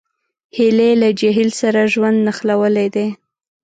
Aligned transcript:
هیلۍ 0.57 0.91
له 1.01 1.09
جهیل 1.19 1.49
سره 1.61 1.79
ژوند 1.93 2.17
نښلولی 2.25 2.87
دی 2.95 3.07